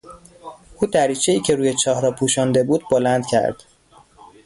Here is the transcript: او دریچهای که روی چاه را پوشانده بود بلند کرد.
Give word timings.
او 0.77 0.87
دریچهای 0.87 1.39
که 1.39 1.55
روی 1.55 1.73
چاه 1.83 2.01
را 2.01 2.11
پوشانده 2.11 2.63
بود 2.63 2.83
بلند 2.91 3.25
کرد. 3.27 3.63